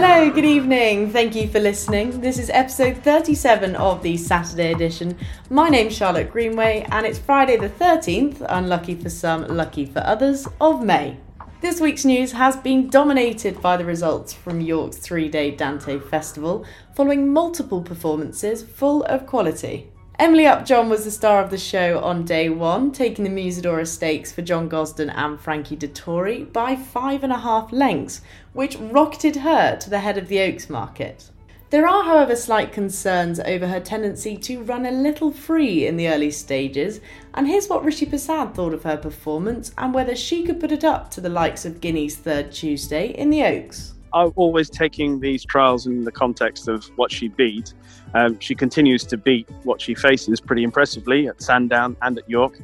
[0.00, 1.10] Hello, good evening.
[1.10, 2.20] Thank you for listening.
[2.20, 5.18] This is episode 37 of the Saturday edition.
[5.50, 10.46] My name's Charlotte Greenway, and it's Friday the 13th, unlucky for some, lucky for others,
[10.60, 11.16] of May.
[11.60, 16.64] This week's news has been dominated by the results from York's three day Dante Festival,
[16.94, 19.90] following multiple performances full of quality.
[20.20, 24.32] Emily Upjohn was the star of the show on day one, taking the Musidora Stakes
[24.32, 28.20] for John Gosden and Frankie Dettori by five and a half lengths,
[28.58, 31.30] which rocketed her to the head of the Oaks market.
[31.70, 36.08] There are, however, slight concerns over her tendency to run a little free in the
[36.08, 37.00] early stages,
[37.34, 40.82] and here's what Rishi Persad thought of her performance and whether she could put it
[40.82, 43.94] up to the likes of Guinea's third Tuesday in the Oaks.
[44.12, 47.74] I'm always taking these trials in the context of what she beat.
[48.14, 52.58] Um, she continues to beat what she faces pretty impressively at Sandown and at York.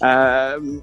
[0.00, 0.80] Um,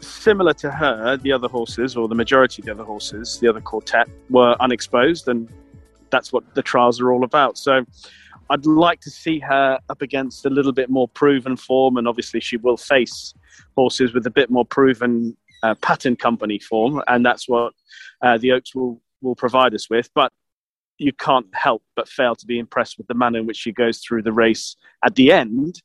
[0.00, 3.60] similar to her, the other horses, or the majority of the other horses, the other
[3.60, 5.48] quartet, were unexposed, and
[6.10, 7.56] that's what the trials are all about.
[7.58, 7.84] So
[8.50, 12.40] I'd like to see her up against a little bit more proven form, and obviously
[12.40, 13.34] she will face
[13.76, 17.72] horses with a bit more proven uh, pattern company form, and that's what
[18.22, 20.08] uh, the Oaks will will provide us with.
[20.14, 20.32] But
[20.98, 23.98] you can't help but fail to be impressed with the manner in which she goes
[23.98, 25.82] through the race at the end.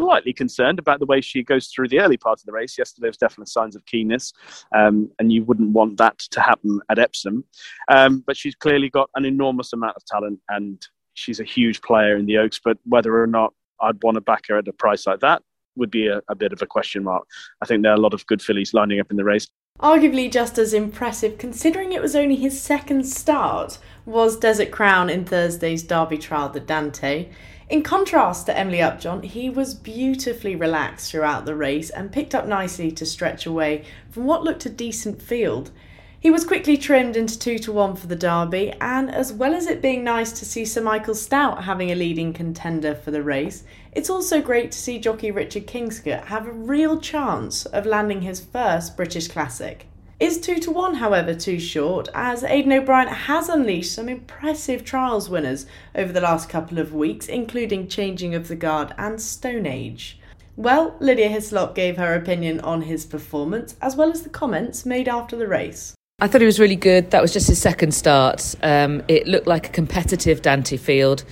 [0.00, 2.78] Slightly concerned about the way she goes through the early part of the race.
[2.78, 4.32] Yesterday was definitely signs of keenness,
[4.74, 7.44] um, and you wouldn't want that to happen at Epsom.
[7.90, 12.16] Um, but she's clearly got an enormous amount of talent, and she's a huge player
[12.16, 12.60] in the Oaks.
[12.62, 15.42] But whether or not I'd want to back her at a price like that
[15.76, 17.26] would be a, a bit of a question mark.
[17.62, 19.46] I think there are a lot of good fillies lining up in the race.
[19.80, 25.24] Arguably just as impressive, considering it was only his second start, was Desert Crown in
[25.24, 27.28] Thursday's Derby trial, the Dante.
[27.68, 32.46] In contrast to Emily Upjohn, he was beautifully relaxed throughout the race and picked up
[32.46, 35.70] nicely to stretch away from what looked a decent field.
[36.18, 39.66] He was quickly trimmed into 2 to 1 for the Derby, and as well as
[39.66, 43.64] it being nice to see Sir Michael Stoute having a leading contender for the race,
[43.92, 48.40] it's also great to see jockey Richard Kingscote have a real chance of landing his
[48.40, 49.86] first British Classic.
[50.20, 55.30] Is 2 to 1, however, too short, as Aidan O'Brien has unleashed some impressive trials
[55.30, 55.64] winners
[55.94, 60.18] over the last couple of weeks, including Changing of the Guard and Stone Age.
[60.56, 65.06] Well, Lydia Hislop gave her opinion on his performance, as well as the comments made
[65.06, 65.94] after the race.
[66.20, 67.12] I thought he was really good.
[67.12, 68.56] That was just his second start.
[68.60, 71.22] Um, it looked like a competitive Dante field.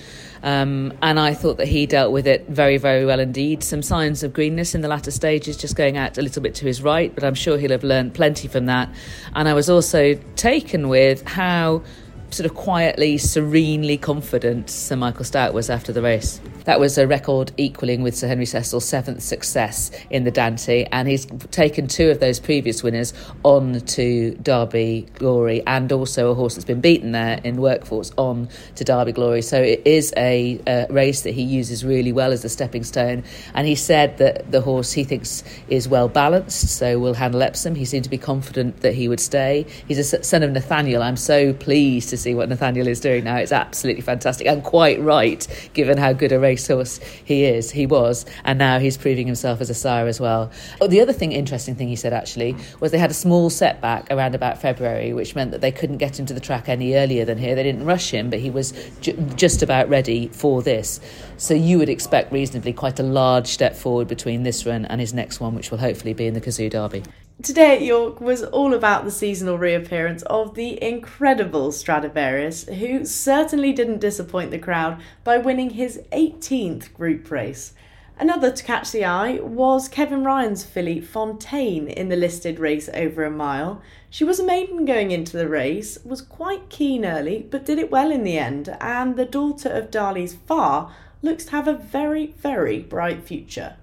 [0.43, 3.63] Um, and I thought that he dealt with it very, very well indeed.
[3.63, 6.65] Some signs of greenness in the latter stages, just going out a little bit to
[6.65, 8.89] his right, but I'm sure he'll have learned plenty from that.
[9.35, 11.83] And I was also taken with how
[12.29, 16.41] sort of quietly, serenely confident Sir Michael Stoute was after the race.
[16.65, 21.07] That was a record equaling with Sir Henry Cecil's seventh success in the Dante, and
[21.07, 26.55] he's taken two of those previous winners on to Derby Glory, and also a horse
[26.55, 29.41] that's been beaten there in Workforce on to Derby Glory.
[29.41, 33.23] So it is a, a race that he uses really well as a stepping stone.
[33.53, 37.75] And he said that the horse he thinks is well balanced, so will handle Epsom.
[37.75, 39.65] He seemed to be confident that he would stay.
[39.87, 41.01] He's a son of Nathaniel.
[41.01, 43.37] I'm so pleased to see what Nathaniel is doing now.
[43.37, 48.25] It's absolutely fantastic and quite right, given how good a racehorse he is, he was,
[48.43, 50.51] and now he's proving himself as a sire as well.
[50.81, 54.07] Oh, the other thing, interesting thing he said actually, was they had a small setback
[54.11, 57.25] around about February, which meant that they couldn't get him to the track any earlier
[57.25, 57.55] than here.
[57.55, 60.99] They didn't rush him, but he was ju- just about ready for this.
[61.37, 65.13] So you would expect reasonably quite a large step forward between this run and his
[65.13, 67.03] next one, which will hopefully be in the Cazoo Derby.
[67.43, 73.71] Today at York was all about the seasonal reappearance of the incredible Stradivarius, who certainly
[73.71, 77.73] didn't disappoint the crowd by winning his 18th group race.
[78.17, 83.23] Another to catch the eye was Kevin Ryan's filly Fonteyn in the listed race over
[83.23, 83.83] a mile.
[84.09, 87.91] She was a maiden going into the race, was quite keen early, but did it
[87.91, 90.91] well in the end, and the daughter of Darley's Far
[91.21, 93.75] looks to have a very, very bright future.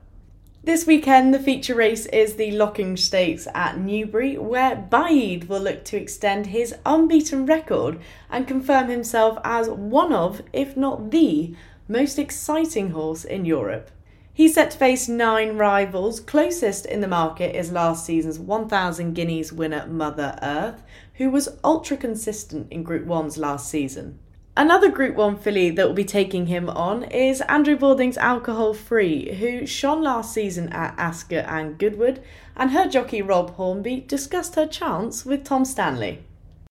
[0.64, 5.84] This weekend, the feature race is the Lockinge Stakes at Newbury, where Baaeed will look
[5.84, 8.00] to extend his unbeaten record
[8.30, 11.54] and confirm himself as one of, if not the,
[11.86, 13.90] most exciting horse in Europe.
[14.32, 16.18] He's set to face nine rivals.
[16.18, 20.82] Closest in the market is last season's 1,000 guineas winner Mother Earth,
[21.16, 24.18] who was ultra consistent in Group 1's last season.
[24.56, 29.34] Another Group 1 filly that will be taking him on is Andrew Balding's Alcohol Free,
[29.34, 32.22] who shone last season at Ascot and Goodwood,
[32.54, 36.22] and her jockey Rob Hornby discussed her chance with Tom Stanley.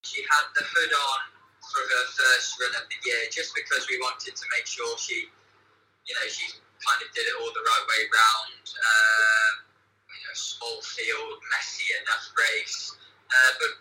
[0.01, 1.19] She had the hood on
[1.59, 5.27] for her first run of the year just because we wanted to make sure she,
[6.07, 6.47] you know, she
[6.87, 8.63] kind of did it all the right way round.
[8.79, 9.49] Uh,
[10.07, 12.95] you know, small field, messy enough race.
[13.27, 13.71] Uh, but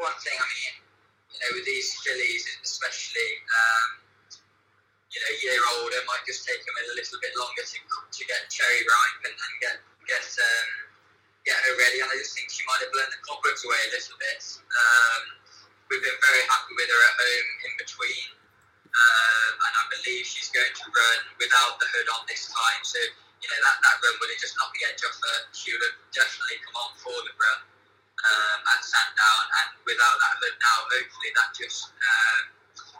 [0.00, 0.86] one thing, I mean,
[1.36, 3.88] you know, with these fillies, especially, um,
[5.12, 8.22] you know, year old, it might just take them a little bit longer to, to
[8.26, 9.76] get cherry ripe and, and get
[10.10, 10.70] get um,
[11.46, 12.02] get her ready.
[12.02, 14.42] And I just think she might have blown the cobwebs away a little bit.
[14.58, 15.22] Um,
[15.86, 18.28] we've been very happy with her at home in between,
[18.90, 22.82] uh, and I believe she's going to run without the hood on this time.
[22.82, 25.38] So you know that that run would have just knocked the edge off her.
[25.54, 27.60] She would have definitely come on for the run
[28.26, 32.50] um, at Sandown, and without that hood now, hopefully that just um,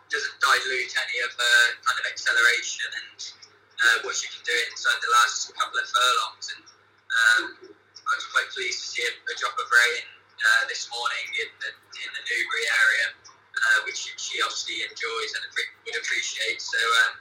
[0.07, 3.46] doesn't dilute any of her kind of acceleration and
[3.83, 6.47] uh, what she can do inside the last couple of furlongs.
[6.57, 7.43] And um,
[7.73, 10.05] I was quite pleased to see a, drop of rain
[10.41, 15.45] uh, this morning in the, in the Newbury area, uh, which she obviously enjoys and
[15.53, 16.61] would appreciate.
[16.61, 17.13] So, um,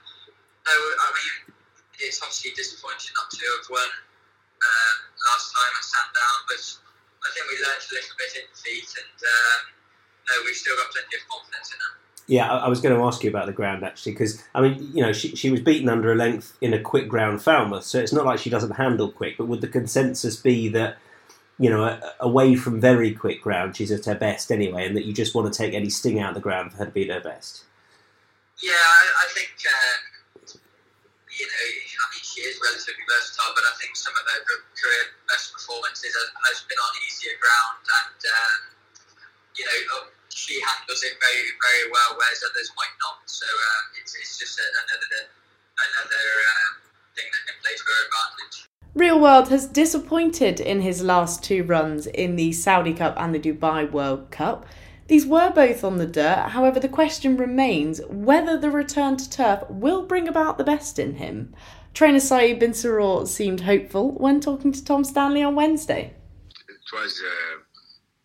[0.63, 1.55] no, I mean,
[1.99, 3.91] it's obviously disappointing not to have won
[4.63, 4.93] uh,
[5.27, 6.63] last time at Sandown, but
[7.25, 9.61] I think we learned a little bit in defeat, and um,
[10.31, 12.04] no, we've still got plenty of confidence in that.
[12.27, 15.01] Yeah, I, was going to ask you about the ground actually, because I mean, you
[15.03, 18.13] know, she, she was beaten under a length in a quick ground Falmouth, so it's
[18.13, 19.37] not like she doesn't handle quick.
[19.37, 20.97] But would the consensus be that,
[21.59, 25.13] you know, away from very quick ground, she's at her best anyway, and that you
[25.13, 27.13] just want to take any sting out of the ground for her to be at
[27.13, 27.63] her best?
[28.57, 30.15] Yeah, I, I think um,
[31.29, 34.41] you know, I mean, she is relatively versatile, but I think some of her
[34.73, 38.59] career best performances have has been on easier ground, and um,
[39.59, 40.14] you know
[40.45, 43.17] she handles it very, very well, whereas others might not.
[43.25, 45.33] So uh, it's, it's just another
[45.89, 46.73] another um,
[47.17, 48.69] thing that can play to her advantage.
[48.93, 53.39] Real World has disappointed in his last two runs in the Saudi Cup and the
[53.39, 54.65] Dubai World Cup.
[55.07, 59.63] These were both on the dirt, however, the question remains whether the return to turf
[59.69, 61.53] will bring about the best in him.
[61.93, 66.13] Trainer Saeed bin Suroor seemed hopeful when talking to Tom Stanley on Wednesday.
[66.69, 67.59] It was uh,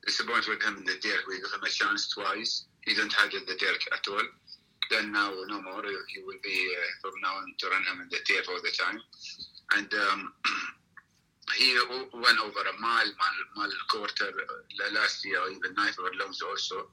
[0.07, 1.27] disappointed with him in the Derek.
[1.29, 2.67] We gave him a chance twice.
[2.83, 4.27] He didn't handle the Derek at all.
[4.91, 5.83] Then now, no more.
[5.85, 8.75] He will be uh, from now on to run him in the tape all the
[8.75, 8.99] time.
[9.77, 10.33] And um,
[11.57, 11.79] he
[12.13, 16.91] went over a mile, mile, mile quarter uh, last year, even nine furlongs also.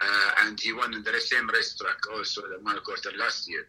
[0.00, 3.66] Uh, and he won in the same racetrack also, the mile quarter last year.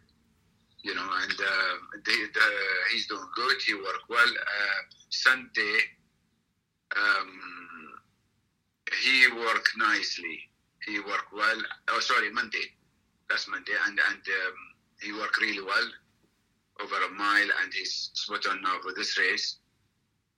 [0.83, 2.47] You know, and uh, the, the,
[2.91, 3.61] he's doing good.
[3.65, 4.27] He worked well.
[4.27, 5.77] Uh, Sunday,
[6.97, 7.22] um, he
[9.33, 10.39] worked nicely.
[10.85, 11.61] He worked well.
[11.89, 12.65] Oh, sorry, Monday.
[13.29, 14.55] Last Monday, and and um,
[15.01, 15.87] he worked really well
[16.81, 19.57] over a mile, and he's spot on now for this race.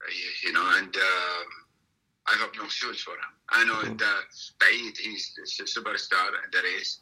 [0.01, 0.11] Uh,
[0.43, 1.47] you know, and um,
[2.27, 3.33] I hope no shoes for him.
[3.49, 3.97] I know mm-hmm.
[3.97, 4.25] that
[4.59, 6.99] Baaeed, he's a superstar in the race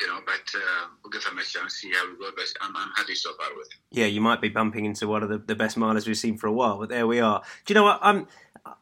[0.00, 2.30] you know, but uh, we'll give him a chance, see how we go.
[2.34, 3.78] But I'm, I'm happy so far with him.
[3.90, 6.46] Yeah, you might be bumping into one of the, the best milers we've seen for
[6.46, 7.42] a while, but there we are.
[7.64, 7.98] Do you know what?
[8.02, 8.26] I'm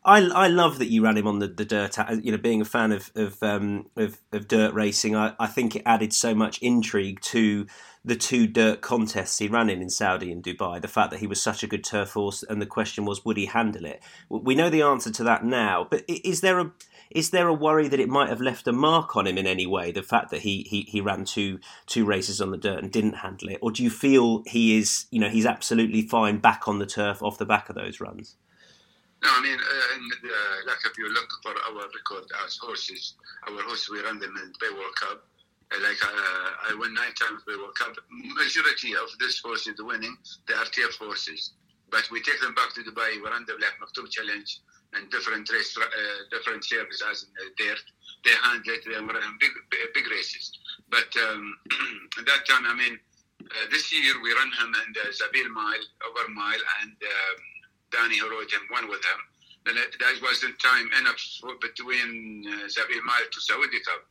[0.05, 1.99] I, I love that you ran him on the, the dirt.
[1.99, 5.47] Uh, you know, being a fan of of, um, of, of dirt racing, I, I
[5.47, 7.67] think it added so much intrigue to
[8.05, 10.81] the two dirt contests he ran in in Saudi and Dubai.
[10.81, 13.37] The fact that he was such a good turf horse, and the question was, would
[13.37, 14.03] he handle it?
[14.29, 16.73] We know the answer to that now, but is there a
[17.11, 19.67] is there a worry that it might have left a mark on him in any
[19.67, 19.93] way?
[19.93, 23.17] The fact that he he, he ran two two races on the dirt and didn't
[23.17, 26.79] handle it, or do you feel he is you know he's absolutely fine back on
[26.79, 28.37] the turf off the back of those runs?
[29.23, 33.15] No, I mean, uh, uh, like if you look for our record as horses,
[33.49, 35.25] our horses, we run them in Bay World Cup.
[35.75, 37.97] Uh, like I won nine times Bay World Cup.
[38.11, 41.53] Majority of these horses winning, they are TF horses.
[41.91, 44.61] But we take them back to Dubai, we run the Black Maktoum Challenge
[44.95, 45.85] and different race, uh,
[46.31, 47.77] different services uh, there.
[48.25, 49.53] They handle it, they run big,
[49.95, 50.53] big races.
[50.91, 51.57] But um,
[52.19, 52.99] at that time, I mean,
[53.71, 57.37] this year we run him in the Zabeel Mile, over mile, and um,
[57.93, 59.21] Danny rode him, one with him.
[59.65, 61.21] Then that wasn't time enough
[61.61, 64.05] between uh, Zabeel Mile to Saudi Cup.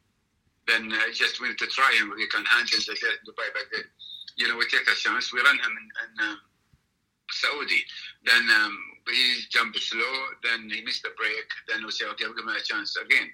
[0.68, 2.12] Then uh, just wanted to try him.
[2.16, 2.94] We can handle the
[3.26, 3.70] Dubai back.
[4.36, 5.34] You know, we take a chance.
[5.34, 6.38] We run him in, in um,
[7.32, 7.84] Saudi.
[8.26, 10.14] Then um, he jumped slow.
[10.44, 11.48] Then he missed the break.
[11.68, 13.30] Then we say, okay, we'll give him a chance again.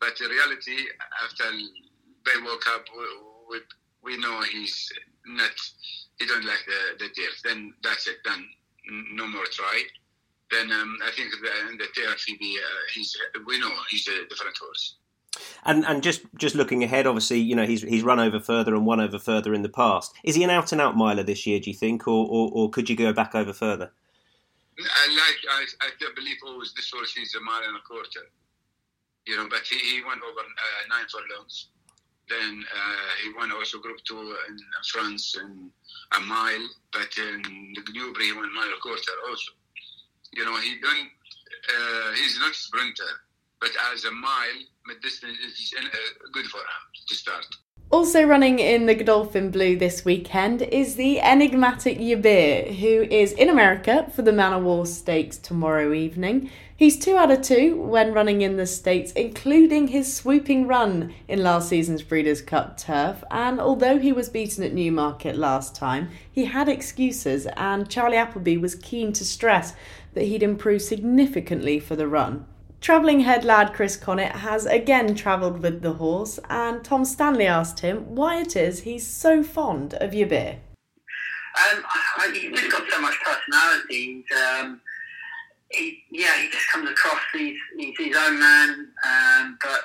[0.00, 0.88] But in reality,
[1.24, 2.84] after they woke up,
[3.50, 3.58] we,
[4.02, 4.90] we, know he's
[5.26, 5.50] not,
[6.18, 7.30] he don't like the, the deal.
[7.44, 8.46] Then that's it, done
[9.12, 9.82] no more try,
[10.50, 13.16] then um, I think the, the turf he be, uh, he's
[13.46, 14.96] we know he's a different horse.
[15.64, 18.86] And and just just looking ahead, obviously, you know he's he's run over further and
[18.86, 20.14] won over further in the past.
[20.24, 21.60] Is he an out and out miler this year?
[21.60, 23.92] Do you think, or, or, or could you go back over further?
[24.78, 28.30] I like I, I believe always this horse is a mile and a quarter.
[29.26, 31.68] You know, but he, he went over uh, nine furlongs.
[32.28, 34.56] Then uh, he won also Group Two in
[34.90, 35.70] France in
[36.16, 37.42] a mile, but in
[37.74, 39.52] the Newbury he won a mile and a quarter also.
[40.32, 41.10] You know, he don't.
[41.68, 43.12] Uh, he's not a sprinter,
[43.60, 45.88] but as a mile mid distance is uh,
[46.32, 47.46] good for him to start.
[47.90, 53.48] Also running in the Godolphin Blue this weekend is the enigmatic Yibir, who is in
[53.48, 56.50] America for the Man o' War Stakes tomorrow evening.
[56.76, 61.42] He's two out of two when running in the States, including his swooping run in
[61.42, 63.24] last season's Breeders' Cup turf.
[63.28, 68.56] And although he was beaten at Newmarket last time, he had excuses, and Charlie Appleby
[68.56, 69.74] was keen to stress
[70.14, 72.46] that he'd improve significantly for the run.
[72.80, 77.80] Travelling head lad Chris Connett has again travelled with the horse, and Tom Stanley asked
[77.80, 80.56] him why it is he's so fond of Yibir.
[81.60, 81.84] Um,
[82.32, 84.24] he's just got so much personality.
[84.34, 84.80] Um,
[85.70, 87.20] he, yeah, he just comes across.
[87.34, 89.80] He's, he's his own man, um, but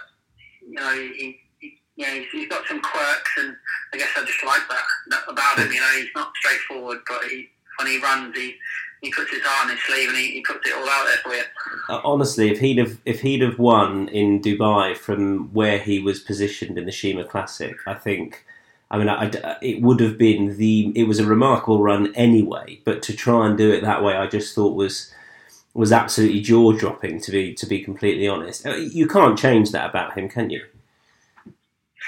[0.65, 3.57] you know, he, he yeah, he's, he's got some quirks, and
[3.93, 5.71] I guess I just like that about him.
[5.71, 8.55] You know, he's not straightforward, but he when he runs, he
[9.05, 11.17] he puts his heart on his sleeve and he, he puts it all out there
[11.23, 11.43] for you.
[11.89, 16.19] Uh, honestly, if he'd have if he'd have won in Dubai from where he was
[16.19, 18.45] positioned in the Sheema Classic, I think.
[18.91, 20.91] I mean, I, I, it would have been the.
[20.95, 24.27] It was a remarkable run anyway, but to try and do it that way, I
[24.27, 25.11] just thought was
[25.73, 27.19] was absolutely jaw dropping.
[27.21, 30.63] To be to be completely honest, uh, you can't change that about him, can you?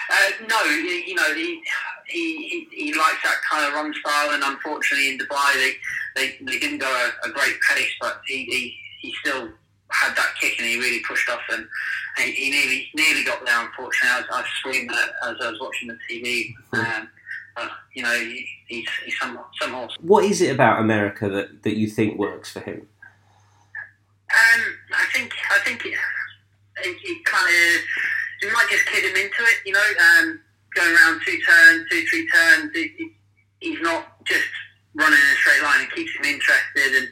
[0.09, 1.61] Uh, no, you, you know he,
[2.07, 5.73] he, he he likes that kind of run style, and unfortunately in Dubai they
[6.15, 9.49] they, they didn't go a, a great pace, but he, he he still
[9.89, 11.65] had that kick and he really pushed off and
[12.17, 13.59] he, he nearly nearly got there.
[13.59, 16.53] Unfortunately, I, I screamed that as I was watching the TV.
[16.73, 17.09] Um,
[17.55, 19.95] but you know, he, he's, he's some some horse.
[20.01, 22.87] What is it about America that, that you think works for him?
[24.29, 24.61] Um,
[24.93, 25.97] I think I think it,
[26.83, 27.81] it, it kind of
[28.41, 29.79] you might just kid him into it, you know,
[30.19, 30.39] um,
[30.77, 32.72] going around two turns, two, three turns.
[32.75, 33.12] It,
[33.60, 34.48] he's not just
[34.93, 35.81] running in a straight line.
[35.81, 37.10] It keeps him interested, and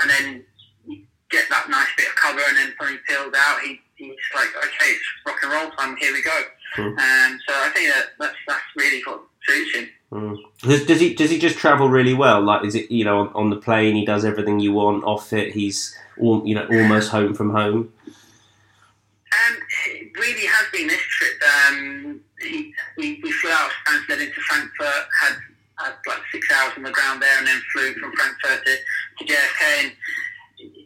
[0.00, 0.44] and then
[0.86, 4.14] you get that nice bit of cover, and then when he peels out, he, he's
[4.34, 5.96] like, okay, it's rock and roll time.
[5.96, 6.42] Here we go.
[6.76, 6.98] Mm.
[6.98, 9.88] Um, so I think that that's that's really what suits him.
[10.12, 10.36] Mm.
[10.62, 12.40] Does, does, he does he just travel really well?
[12.40, 15.04] Like, is it you know on, on the plane he does everything you want.
[15.04, 17.92] Off it, he's all, you know almost home from home.
[19.38, 19.56] Um,
[19.86, 21.42] it really has been this trip.
[21.68, 25.36] Um, he, we, we flew out of Stansted into Frankfurt, had,
[25.76, 28.76] had like six hours on the ground there, and then flew from Frankfurt to,
[29.18, 29.84] to JFK.
[29.84, 29.92] And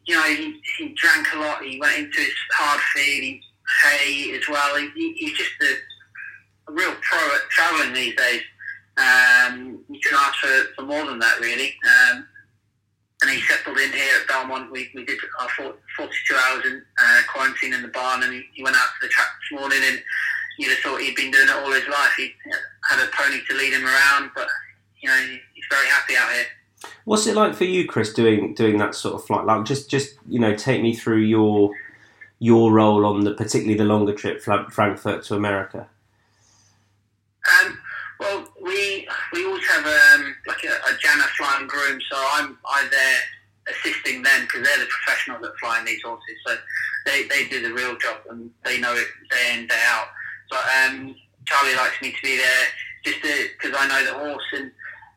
[0.05, 1.63] you know, he, he drank a lot.
[1.63, 3.43] He went into his hard feed,
[3.85, 4.77] hay as well.
[4.77, 8.43] He, he, he's just a, a real pro at travelling these days.
[8.97, 11.75] Um, you can ask for, for more than that, really.
[11.85, 12.27] Um,
[13.23, 14.71] and he settled in here at Belmont.
[14.71, 15.49] We, we did our
[15.97, 19.09] 42 hours in uh, quarantine in the barn, and he, he, went out to the
[19.09, 20.03] track this morning, and
[20.59, 22.13] you'd have thought he'd been doing it all his life.
[22.17, 22.33] He
[22.91, 24.49] had a pony to lead him around, but
[25.01, 25.17] you know
[25.55, 26.47] he's very happy out here.
[27.05, 29.45] What's it like for you, Chris, doing doing that sort of flight?
[29.45, 31.75] Like, just just you know, take me through your
[32.39, 35.89] your role on the particularly the longer trip, from Frankfurt to America.
[37.61, 37.79] Um,
[38.19, 42.91] well, we we always have um, like a, a Jana flying groom, so I'm I'm
[42.91, 43.19] there
[43.69, 46.37] assisting them because they're the professionals that flying these horses.
[46.47, 46.57] So
[47.07, 50.09] they, they do the real job and they know it day in day out.
[50.51, 51.15] But um,
[51.47, 52.67] Charlie likes me to be there
[53.05, 54.71] just because I know the horse and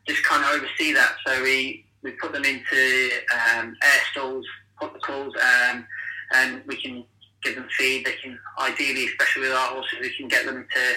[0.06, 1.16] just kind of oversee that.
[1.26, 4.46] So we we put them into um, air stalls,
[4.80, 5.86] put the calls, um,
[6.34, 7.04] and we can
[7.42, 8.06] give them feed.
[8.06, 10.94] They can ideally, especially with our horses, we can get them to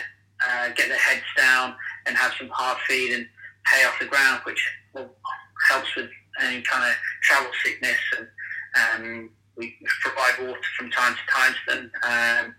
[0.47, 1.75] uh, get their heads down
[2.05, 3.27] and have some hard feed and
[3.67, 4.61] hay off the ground, which
[5.69, 6.09] helps with
[6.41, 7.97] any kind of travel sickness.
[8.17, 12.55] And um, we provide water from time to time to them, um,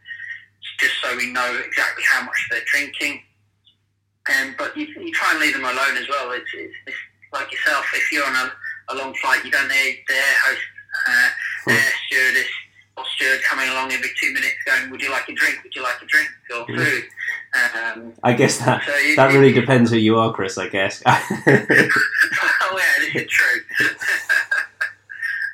[0.78, 3.22] just so we know exactly how much they're drinking.
[4.28, 6.30] Um, but you, you try and leave them alone as well.
[6.32, 6.96] It's, it's, it's
[7.32, 7.86] like yourself.
[7.94, 8.52] If you're on a,
[8.90, 10.62] a long flight, you don't need the air host,
[11.08, 11.28] uh,
[11.70, 12.50] air stewardess
[12.96, 15.58] or steward coming along every two minutes going, "Would you like a drink?
[15.62, 17.04] Would you like a drink or food?"
[17.52, 20.58] Um, I guess that so you, that really depends who you are, Chris.
[20.58, 21.02] I guess.
[21.06, 21.16] oh
[21.48, 23.62] yeah, this is true.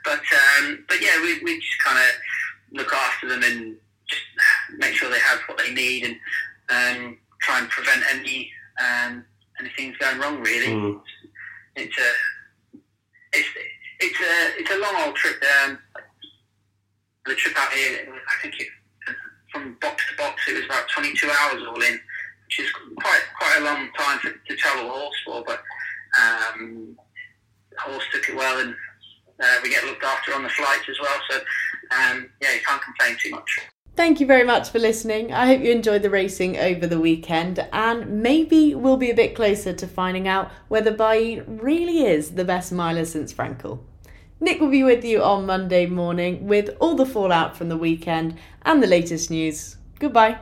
[0.05, 0.21] but
[0.59, 3.77] um, but yeah, we, we just kind of look after them and
[4.09, 4.23] just
[4.79, 6.17] make sure they have what they need and
[6.69, 8.50] um, try and prevent any
[8.83, 9.25] um,
[9.61, 10.43] anything's going wrong.
[10.43, 11.00] Really, mm.
[11.76, 12.11] it's a
[13.33, 13.49] it's
[14.00, 15.43] it's a it's a long old trip.
[15.65, 15.79] Um,
[17.25, 18.69] the trip out here, I think it
[19.53, 21.95] from box to box, it was about 22 hours all in,
[22.45, 25.45] which is quite quite a long time for, to travel a horse for.
[25.47, 25.62] But
[26.21, 26.97] um,
[27.71, 28.75] the horse took it well, and
[29.43, 31.19] uh, we get looked after on the flights as well.
[31.31, 31.37] So
[31.97, 33.61] um, yeah, you can't complain too much.
[33.97, 35.33] Thank you very much for listening.
[35.33, 39.35] I hope you enjoyed the racing over the weekend, and maybe we'll be a bit
[39.35, 43.81] closer to finding out whether Baaeed really is the best miler since Frankel.
[44.38, 48.37] Nick will be with you on Monday morning with all the fallout from the weekend
[48.62, 49.79] and the latest news.
[49.99, 50.38] Goodbye.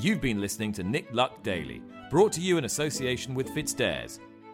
[0.00, 4.18] You've been listening to Nick Luck Daily, brought to you in association with FitzDares,